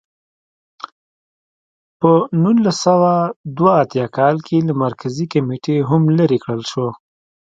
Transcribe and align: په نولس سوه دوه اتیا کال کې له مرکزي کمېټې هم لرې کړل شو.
په 1.99 2.11
نولس 2.41 2.77
سوه 2.85 3.13
دوه 3.57 3.73
اتیا 3.83 4.05
کال 4.17 4.35
کې 4.47 4.57
له 4.67 4.73
مرکزي 4.83 5.25
کمېټې 5.33 5.75
هم 5.89 6.03
لرې 6.17 6.37
کړل 6.43 6.63
شو. 6.71 6.87